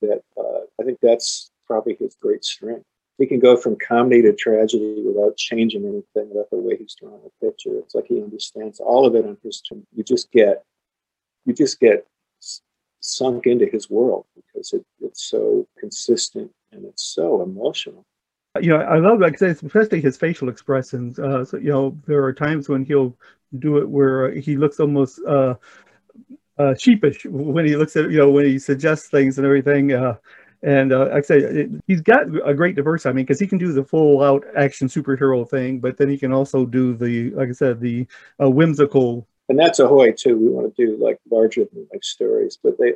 that 0.00 0.22
uh, 0.36 0.60
I 0.80 0.84
think 0.84 0.98
that's 1.00 1.50
probably 1.66 1.96
his 1.98 2.16
great 2.20 2.44
strength. 2.44 2.84
He 3.18 3.26
can 3.26 3.40
go 3.40 3.56
from 3.56 3.76
comedy 3.76 4.22
to 4.22 4.32
tragedy 4.32 5.02
without 5.06 5.36
changing 5.36 5.84
anything 5.84 6.32
about 6.32 6.50
the 6.50 6.56
way 6.56 6.76
he's 6.76 6.94
drawn 6.94 7.20
the 7.22 7.46
picture. 7.46 7.78
It's 7.78 7.94
like 7.94 8.06
he 8.08 8.22
understands 8.22 8.80
all 8.80 9.06
of 9.06 9.14
it 9.14 9.24
on 9.24 9.36
his 9.42 9.60
terms. 9.60 9.84
You 9.94 10.02
just 10.02 10.30
get, 10.32 10.64
you 11.44 11.52
just 11.52 11.78
get 11.78 12.06
sunk 13.00 13.46
into 13.46 13.66
his 13.66 13.90
world 13.90 14.26
because 14.34 14.72
it, 14.72 14.84
it's 15.00 15.22
so 15.22 15.66
consistent 15.78 16.50
and 16.72 16.84
it's 16.84 17.04
so 17.04 17.42
emotional 17.42 18.04
you 18.60 18.68
know, 18.68 18.76
I 18.76 18.98
love 18.98 19.20
like 19.20 19.40
especially 19.40 20.00
his 20.00 20.16
facial 20.16 20.48
expressions. 20.48 21.18
Uh, 21.18 21.44
so 21.44 21.56
you 21.56 21.70
know, 21.70 21.98
there 22.06 22.22
are 22.24 22.32
times 22.32 22.68
when 22.68 22.84
he'll 22.84 23.16
do 23.58 23.78
it 23.78 23.88
where 23.88 24.32
he 24.32 24.56
looks 24.56 24.80
almost 24.80 25.20
uh, 25.26 25.54
uh, 26.58 26.74
sheepish 26.74 27.24
when 27.26 27.64
he 27.64 27.76
looks 27.76 27.96
at 27.96 28.10
you 28.10 28.18
know 28.18 28.30
when 28.30 28.46
he 28.46 28.58
suggests 28.58 29.08
things 29.08 29.38
and 29.38 29.46
everything. 29.46 29.92
Uh, 29.92 30.16
and 30.62 30.92
uh, 30.92 31.06
like 31.06 31.12
I 31.12 31.20
say, 31.22 31.68
he's 31.86 32.00
got 32.00 32.26
a 32.46 32.54
great 32.54 32.76
diversity. 32.76 33.10
I 33.10 33.12
mean, 33.14 33.24
because 33.24 33.40
he 33.40 33.48
can 33.48 33.58
do 33.58 33.72
the 33.72 33.82
full 33.82 34.22
out 34.22 34.44
action 34.56 34.86
superhero 34.86 35.48
thing, 35.48 35.80
but 35.80 35.96
then 35.96 36.08
he 36.08 36.16
can 36.16 36.32
also 36.32 36.64
do 36.64 36.94
the, 36.94 37.30
like 37.30 37.48
I 37.48 37.52
said, 37.52 37.80
the 37.80 38.06
uh, 38.40 38.48
whimsical. 38.48 39.26
And 39.48 39.58
that's 39.58 39.80
Ahoy 39.80 40.12
too. 40.12 40.38
We 40.38 40.48
want 40.48 40.72
to 40.72 40.86
do 40.86 40.96
like 41.02 41.18
larger 41.28 41.64
than 41.64 41.88
life 41.92 42.04
stories, 42.04 42.58
but 42.62 42.78
they 42.78 42.92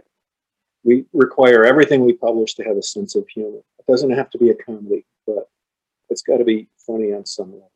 we 0.84 1.04
require 1.12 1.64
everything 1.64 2.04
we 2.04 2.12
publish 2.12 2.54
to 2.54 2.62
have 2.62 2.76
a 2.76 2.82
sense 2.82 3.16
of 3.16 3.26
humor. 3.28 3.58
It 3.80 3.86
doesn't 3.90 4.12
have 4.12 4.30
to 4.30 4.38
be 4.38 4.50
a 4.50 4.54
comedy, 4.54 5.04
but 5.26 5.48
it's 6.10 6.22
got 6.22 6.38
to 6.38 6.44
be 6.44 6.68
funny 6.86 7.12
on 7.12 7.26
some 7.26 7.52
level. 7.52 7.72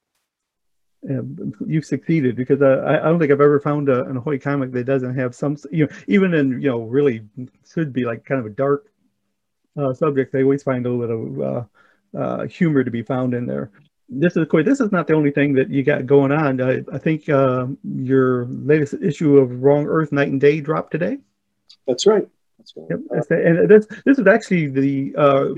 Yeah, 1.03 1.21
you've 1.67 1.87
succeeded 1.87 2.37
because 2.37 2.61
I, 2.61 2.99
I 2.99 3.05
don't 3.05 3.19
think 3.19 3.33
I've 3.33 3.41
ever 3.41 3.59
found 3.59 3.89
a, 3.89 4.05
an 4.05 4.19
Ahoy 4.19 4.39
comic 4.39 4.71
that 4.73 4.85
doesn't 4.85 5.15
have 5.17 5.35
some, 5.35 5.57
you 5.71 5.87
know, 5.87 5.93
even 6.07 6.35
in, 6.35 6.61
you 6.61 6.69
know, 6.69 6.83
really 6.83 7.25
should 7.73 7.93
be 7.93 8.05
like 8.05 8.25
kind 8.27 8.39
of 8.39 8.47
a 8.47 8.51
dark 8.51 8.91
uh, 9.79 9.95
subject, 9.95 10.33
they 10.33 10.43
always 10.43 10.63
find 10.63 10.85
a 10.85 10.91
little 10.91 11.07
bit 11.07 11.17
of 11.17 11.41
uh, 11.41 12.19
uh, 12.19 12.47
humor 12.47 12.85
to 12.85 12.91
be 12.91 13.03
found 13.03 13.35
in 13.35 13.47
there. 13.47 13.71
This 14.09 14.33
is, 14.33 14.43
of 14.43 14.49
course, 14.49 14.65
this 14.65 14.81
is 14.81 14.91
not 14.91 15.07
the 15.07 15.15
only 15.15 15.31
thing 15.31 15.55
that 15.55 15.71
you 15.71 15.83
got 15.83 16.07
going 16.07 16.33
on. 16.33 16.61
I, 16.61 16.83
I 16.93 16.99
think 16.99 17.29
uh, 17.29 17.69
your 17.85 18.47
latest 18.47 18.95
issue 19.01 19.39
of 19.39 19.63
Wrong 19.63 19.87
Earth 19.87 20.11
Night 20.11 20.29
and 20.29 20.41
Day 20.41 20.61
dropped 20.61 20.91
today. 20.91 21.19
That's 21.87 22.07
right. 22.07 22.29
That's 22.61 22.75
right. 22.77 22.87
Yep, 22.91 23.31
and 23.31 23.69
this 23.69 23.87
this 24.05 24.19
is 24.19 24.27
actually 24.27 24.67
the 24.67 25.15
uh, 25.17 25.49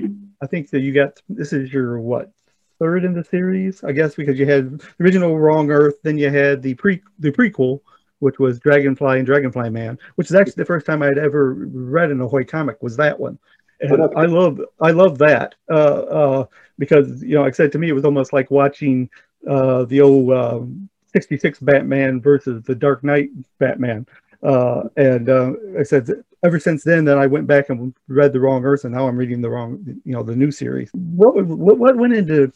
I 0.40 0.46
think 0.46 0.70
that 0.70 0.80
you 0.80 0.92
got 0.92 1.20
this 1.28 1.52
is 1.52 1.72
your 1.72 2.00
what 2.00 2.30
third 2.78 3.04
in 3.04 3.12
the 3.12 3.24
series, 3.24 3.82
I 3.84 3.92
guess, 3.92 4.14
because 4.14 4.38
you 4.38 4.46
had 4.46 4.78
the 4.78 5.04
original 5.04 5.38
Wrong 5.38 5.70
Earth, 5.70 5.96
then 6.02 6.18
you 6.18 6.30
had 6.30 6.62
the 6.62 6.74
pre 6.74 7.02
the 7.18 7.32
prequel, 7.32 7.80
which 8.20 8.38
was 8.38 8.60
Dragonfly 8.60 9.18
and 9.18 9.26
Dragonfly 9.26 9.70
Man, 9.70 9.98
which 10.14 10.28
is 10.28 10.34
actually 10.34 10.54
the 10.62 10.64
first 10.64 10.86
time 10.86 11.02
I'd 11.02 11.18
ever 11.18 11.54
read 11.54 12.10
an 12.10 12.20
Ahoy 12.20 12.44
comic 12.44 12.82
was 12.82 12.96
that 12.96 13.18
one. 13.18 13.38
And 13.80 14.00
I 14.16 14.26
love 14.26 14.60
I 14.80 14.92
love 14.92 15.18
that 15.18 15.56
uh, 15.68 15.74
uh, 15.74 16.44
because 16.78 17.20
you 17.22 17.34
know, 17.34 17.42
like 17.42 17.54
I 17.54 17.56
said 17.56 17.72
to 17.72 17.78
me, 17.78 17.88
it 17.88 17.94
was 17.94 18.04
almost 18.04 18.32
like 18.32 18.48
watching 18.50 19.10
uh, 19.48 19.84
the 19.86 20.00
old 20.00 20.32
um, 20.32 20.88
'66 21.12 21.58
Batman 21.58 22.20
versus 22.20 22.62
the 22.62 22.76
Dark 22.76 23.02
Knight 23.02 23.30
Batman. 23.58 24.06
Uh, 24.40 24.84
and 24.96 25.28
uh, 25.28 25.52
I 25.78 25.82
said 25.82 26.08
ever 26.44 26.58
since 26.58 26.84
then, 26.84 27.04
then 27.04 27.18
I 27.18 27.26
went 27.26 27.46
back 27.46 27.70
and 27.70 27.94
read 28.08 28.32
the 28.32 28.40
wrong 28.40 28.64
Earth, 28.64 28.84
and 28.84 28.94
now 28.94 29.06
I'm 29.06 29.16
reading 29.16 29.40
the 29.40 29.50
wrong, 29.50 29.82
you 30.04 30.12
know, 30.12 30.22
the 30.22 30.36
new 30.36 30.50
series. 30.50 30.90
What 30.92 31.44
what, 31.46 31.78
what 31.78 31.96
went 31.96 32.14
into 32.14 32.52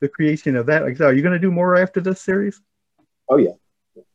the 0.00 0.08
creation 0.08 0.56
of 0.56 0.66
that? 0.66 0.84
Like, 0.84 0.96
so 0.96 1.06
are 1.06 1.14
you 1.14 1.22
going 1.22 1.34
to 1.34 1.38
do 1.38 1.50
more 1.50 1.76
after 1.76 2.00
this 2.00 2.20
series? 2.20 2.60
Oh 3.28 3.36
yeah, 3.36 3.52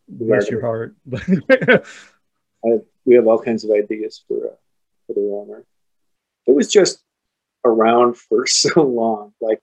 bless 0.08 0.50
your 0.50 0.62
heart. 0.62 0.96
I, 1.14 2.80
we 3.06 3.16
have 3.16 3.28
all 3.28 3.40
kinds 3.40 3.64
of 3.64 3.72
ideas 3.72 4.24
for 4.28 4.38
uh, 4.38 4.56
for 5.08 5.14
the 5.14 5.22
wrong 5.22 5.50
Earth 5.52 5.66
it 6.46 6.54
was 6.54 6.72
just 6.72 7.04
around 7.64 8.18
for 8.18 8.46
so 8.48 8.82
long, 8.84 9.34
like, 9.42 9.62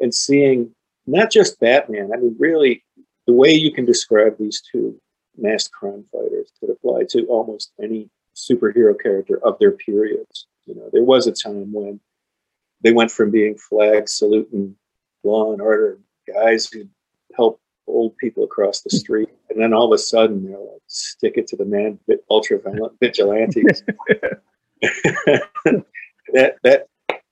and 0.00 0.14
seeing 0.14 0.74
not 1.06 1.30
just 1.30 1.60
Batman. 1.60 2.10
I 2.12 2.16
mean, 2.16 2.36
really, 2.38 2.84
the 3.26 3.32
way 3.32 3.52
you 3.52 3.72
can 3.72 3.84
describe 3.84 4.38
these 4.38 4.62
two 4.72 5.00
masked 5.36 5.72
crime 5.72 6.04
fighters 6.12 6.50
could 6.58 6.70
apply 6.70 7.04
to 7.10 7.24
almost 7.26 7.72
any 7.82 8.08
superhero 8.48 8.94
character 9.00 9.38
of 9.44 9.58
their 9.58 9.72
periods. 9.72 10.46
You 10.66 10.74
know, 10.74 10.88
there 10.92 11.04
was 11.04 11.26
a 11.26 11.32
time 11.32 11.72
when 11.72 12.00
they 12.82 12.92
went 12.92 13.10
from 13.10 13.30
being 13.30 13.56
flag 13.56 14.08
saluting 14.08 14.76
law 15.22 15.52
and 15.52 15.60
order 15.60 15.98
guys 16.32 16.66
who 16.66 16.84
help 17.36 17.60
old 17.86 18.16
people 18.18 18.44
across 18.44 18.82
the 18.82 18.90
street, 18.90 19.28
and 19.48 19.60
then 19.60 19.72
all 19.74 19.92
of 19.92 19.92
a 19.92 19.98
sudden 19.98 20.44
they're 20.44 20.58
like, 20.58 20.82
stick 20.86 21.34
it 21.36 21.46
to 21.48 21.56
the 21.56 21.64
man, 21.64 21.98
ultra 22.30 22.58
violent 22.58 22.98
vigilantes. 23.00 23.82
that 24.80 26.56
that 26.62 26.86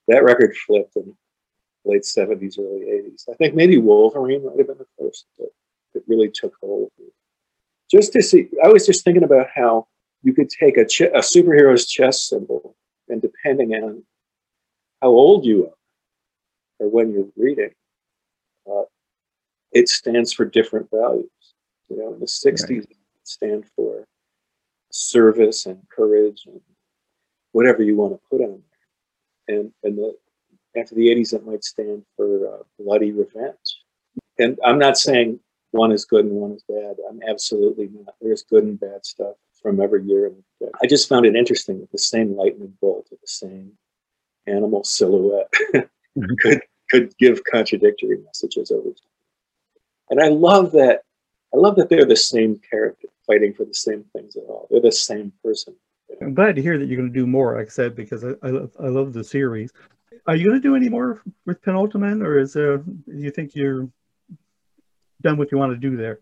that 0.07 0.23
record 0.23 0.55
flipped 0.55 0.95
in 0.95 1.15
late 1.85 2.05
seventies, 2.05 2.57
early 2.59 2.89
eighties. 2.89 3.25
I 3.29 3.33
think 3.35 3.55
maybe 3.55 3.77
Wolverine 3.77 4.45
might 4.45 4.57
have 4.57 4.67
been 4.67 4.77
the 4.77 4.85
first 4.99 5.25
that, 5.39 5.49
that 5.93 6.03
really 6.07 6.29
took 6.29 6.53
hold. 6.61 6.91
Just 7.89 8.13
to 8.13 8.21
see, 8.21 8.49
I 8.63 8.67
was 8.67 8.85
just 8.85 9.03
thinking 9.03 9.23
about 9.23 9.47
how 9.55 9.87
you 10.23 10.33
could 10.33 10.49
take 10.49 10.77
a, 10.77 10.85
ch- 10.85 11.01
a 11.01 11.19
superhero's 11.19 11.87
chest 11.87 12.27
symbol, 12.27 12.75
and 13.07 13.21
depending 13.21 13.73
on 13.73 14.03
how 15.01 15.09
old 15.09 15.45
you 15.45 15.67
are 15.67 16.85
or 16.85 16.89
when 16.89 17.11
you're 17.11 17.27
reading, 17.35 17.71
uh, 18.69 18.83
it 19.71 19.89
stands 19.89 20.33
for 20.33 20.45
different 20.45 20.89
values. 20.91 21.29
You 21.89 21.97
know, 21.97 22.13
in 22.13 22.19
the 22.19 22.25
'60s, 22.25 22.69
right. 22.69 22.79
it 22.79 22.97
stand 23.23 23.65
for 23.75 24.05
service 24.91 25.65
and 25.65 25.81
courage 25.89 26.43
and 26.47 26.61
whatever 27.51 27.83
you 27.83 27.95
want 27.95 28.13
to 28.13 28.19
put 28.29 28.41
on 28.41 28.61
there. 29.47 29.57
And 29.57 29.71
and 29.83 29.97
the 29.97 30.15
after 30.77 30.93
the 30.93 31.07
80s, 31.07 31.33
it 31.33 31.45
might 31.45 31.63
stand 31.63 32.03
for 32.15 32.47
uh, 32.47 32.63
bloody 32.77 33.11
revenge. 33.11 33.81
And 34.37 34.59
I'm 34.63 34.77
not 34.77 34.97
saying 34.99 35.39
one 35.71 35.91
is 35.91 36.05
good 36.05 36.25
and 36.25 36.33
one 36.35 36.51
is 36.51 36.63
bad. 36.69 36.95
I'm 37.09 37.21
absolutely 37.27 37.89
not. 37.91 38.13
There's 38.21 38.43
good 38.43 38.63
and 38.63 38.79
bad 38.79 39.03
stuff 39.03 39.35
from 39.61 39.79
every 39.81 40.03
year. 40.03 40.31
I 40.81 40.87
just 40.87 41.09
found 41.09 41.25
it 41.25 41.35
interesting 41.35 41.79
that 41.79 41.91
the 41.91 41.97
same 41.97 42.35
lightning 42.35 42.73
bolt 42.81 43.07
of 43.11 43.19
the 43.21 43.27
same 43.27 43.73
animal 44.47 44.83
silhouette 44.83 45.51
mm-hmm. 45.73 46.23
could 46.39 46.61
could 46.89 47.15
give 47.17 47.43
contradictory 47.43 48.17
messages 48.25 48.71
over 48.71 48.89
time. 48.89 48.95
And 50.09 50.19
I 50.19 50.29
love 50.29 50.71
that. 50.71 51.03
I 51.53 51.57
love 51.57 51.75
that 51.77 51.89
they're 51.89 52.05
the 52.05 52.15
same 52.15 52.59
character 52.69 53.07
fighting 53.25 53.53
for 53.53 53.63
the 53.63 53.73
same 53.73 54.05
things 54.15 54.35
at 54.35 54.43
all. 54.43 54.67
They're 54.69 54.81
the 54.81 54.91
same 54.91 55.31
person. 55.43 55.75
I'm 56.21 56.33
glad 56.33 56.55
to 56.55 56.61
hear 56.61 56.77
that 56.77 56.87
you're 56.87 56.97
going 56.97 57.11
to 57.11 57.19
do 57.19 57.27
more, 57.27 57.57
like 57.57 57.67
I 57.67 57.69
said, 57.69 57.95
because 57.95 58.23
I, 58.23 58.31
I, 58.41 58.49
love, 58.49 58.71
I 58.79 58.87
love 58.87 59.13
the 59.13 59.23
series. 59.23 59.71
Are 60.25 60.35
you 60.35 60.45
going 60.47 60.61
to 60.61 60.67
do 60.67 60.75
any 60.75 60.89
more 60.89 61.21
with 61.45 61.61
Penultiman, 61.61 62.23
or 62.23 62.39
is 62.39 62.53
there, 62.53 62.77
do 62.77 62.95
you 63.07 63.31
think 63.31 63.55
you're 63.55 63.87
done 65.21 65.37
what 65.37 65.51
you 65.51 65.57
want 65.57 65.71
to 65.71 65.77
do 65.77 65.95
there? 65.95 66.19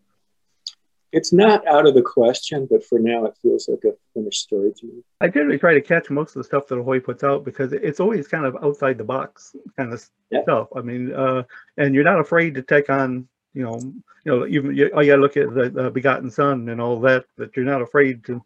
It's 1.13 1.31
not 1.31 1.65
out 1.67 1.87
of 1.87 1.93
the 1.93 2.01
question, 2.01 2.67
but 2.69 2.83
for 2.85 2.99
now, 2.99 3.25
it 3.25 3.37
feels 3.41 3.69
like 3.69 3.83
a 3.85 3.95
finished 4.13 4.41
story 4.41 4.73
to 4.77 4.85
me. 4.85 5.03
I 5.21 5.29
generally 5.29 5.57
try 5.57 5.73
to 5.73 5.81
catch 5.81 6.09
most 6.09 6.35
of 6.35 6.41
the 6.41 6.43
stuff 6.43 6.67
that 6.67 6.77
Ahoy 6.77 6.99
puts 6.99 7.23
out 7.23 7.45
because 7.45 7.71
it's 7.71 7.99
always 7.99 8.27
kind 8.27 8.45
of 8.45 8.57
outside 8.61 8.97
the 8.97 9.03
box 9.05 9.55
kind 9.77 9.93
of 9.93 10.03
yeah. 10.29 10.43
stuff. 10.43 10.67
I 10.75 10.81
mean, 10.81 11.13
uh, 11.13 11.43
and 11.77 11.95
you're 11.95 12.03
not 12.03 12.19
afraid 12.19 12.55
to 12.55 12.61
take 12.61 12.89
on, 12.89 13.27
you 13.53 13.63
know, 13.63 13.79
you 13.79 14.31
know, 14.31 14.45
even 14.47 14.75
you, 14.75 14.91
oh, 14.93 14.99
you 14.99 15.15
look 15.15 15.37
at 15.37 15.53
the, 15.53 15.69
the 15.69 15.89
Begotten 15.89 16.29
Son 16.29 16.67
and 16.67 16.81
all 16.81 16.99
that. 17.01 17.25
That 17.37 17.55
you're 17.55 17.65
not 17.65 17.81
afraid 17.81 18.25
to 18.25 18.43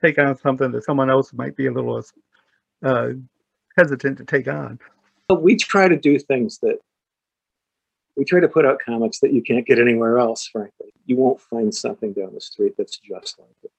take 0.00 0.18
on 0.18 0.38
something 0.38 0.70
that 0.70 0.84
someone 0.84 1.10
else 1.10 1.32
might 1.32 1.56
be 1.56 1.66
a 1.66 1.72
little 1.72 2.00
uh, 2.84 3.08
hesitant 3.76 4.18
to 4.18 4.24
take 4.24 4.46
on. 4.46 4.78
We 5.28 5.56
try 5.56 5.88
to 5.88 5.96
do 5.96 6.18
things 6.18 6.58
that 6.58 6.78
we 8.16 8.24
try 8.24 8.38
to 8.38 8.48
put 8.48 8.64
out 8.64 8.78
comics 8.78 9.18
that 9.20 9.32
you 9.32 9.42
can't 9.42 9.66
get 9.66 9.80
anywhere 9.80 10.18
else. 10.18 10.46
Frankly, 10.46 10.92
you 11.06 11.16
won't 11.16 11.40
find 11.40 11.74
something 11.74 12.12
down 12.12 12.34
the 12.34 12.40
street 12.40 12.74
that's 12.76 12.98
just 12.98 13.38
like 13.38 13.48
it, 13.62 13.72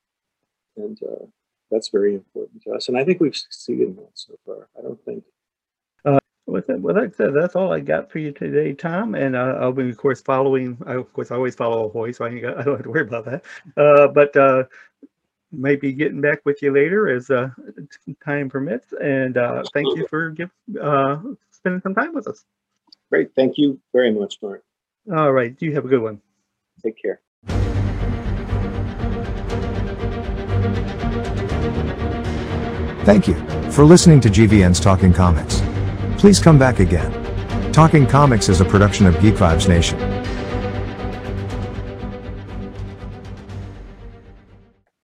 and 0.77 0.99
uh, 1.03 1.25
that's 1.71 1.89
very 1.89 2.13
important 2.13 2.61
to 2.63 2.71
us. 2.71 2.87
And 2.87 2.97
I 2.97 3.03
think 3.03 3.19
we've 3.19 3.35
succeeded 3.35 3.89
in 3.89 3.95
that 3.97 4.11
so 4.13 4.35
far. 4.45 4.67
I 4.77 4.81
don't 4.81 5.03
think. 5.05 5.23
Uh, 6.03 6.19
with 6.45 6.67
that, 6.67 6.79
with 6.79 6.95
that 6.95 7.15
said, 7.15 7.33
that's 7.33 7.55
all 7.55 7.73
I 7.73 7.79
got 7.79 8.11
for 8.11 8.19
you 8.19 8.31
today, 8.31 8.73
Tom. 8.73 9.15
And 9.15 9.35
uh, 9.35 9.57
I'll 9.59 9.71
be, 9.71 9.89
of 9.89 9.97
course, 9.97 10.21
following. 10.21 10.77
I, 10.85 10.93
of 10.93 11.11
course, 11.13 11.31
I 11.31 11.35
always 11.35 11.55
follow 11.55 11.87
Ahoy, 11.87 12.11
so 12.11 12.25
I, 12.25 12.29
I 12.29 12.63
don't 12.63 12.75
have 12.75 12.83
to 12.83 12.89
worry 12.89 13.01
about 13.01 13.25
that. 13.25 13.43
Uh, 13.75 14.07
but 14.07 14.35
uh, 14.37 14.63
maybe 15.51 15.91
getting 15.93 16.21
back 16.21 16.41
with 16.45 16.61
you 16.61 16.71
later 16.71 17.09
as 17.09 17.29
uh, 17.29 17.49
time 18.23 18.49
permits. 18.49 18.93
And 19.01 19.37
uh, 19.37 19.63
thank 19.73 19.87
you 19.97 20.07
for 20.07 20.29
give, 20.31 20.51
uh, 20.81 21.17
spending 21.51 21.81
some 21.81 21.95
time 21.95 22.13
with 22.13 22.27
us. 22.27 22.45
Great. 23.09 23.33
Thank 23.35 23.57
you 23.57 23.79
very 23.93 24.11
much, 24.11 24.39
Mark. 24.41 24.63
All 25.13 25.31
right. 25.31 25.55
You 25.59 25.73
have 25.73 25.85
a 25.85 25.87
good 25.87 26.01
one. 26.01 26.21
Take 26.85 27.01
care. 27.01 27.19
Thank 33.05 33.27
you 33.27 33.33
for 33.71 33.83
listening 33.83 34.21
to 34.21 34.29
GVN's 34.29 34.79
Talking 34.79 35.11
Comics. 35.11 35.63
Please 36.19 36.39
come 36.39 36.59
back 36.59 36.79
again. 36.79 37.11
Talking 37.71 38.05
Comics 38.05 38.49
is 38.49 38.61
a 38.61 38.65
production 38.65 39.07
of 39.07 39.19
Geek 39.19 39.33
Vibes 39.33 39.67
Nation. 39.67 40.14